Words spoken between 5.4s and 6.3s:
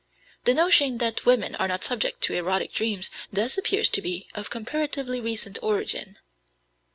origin.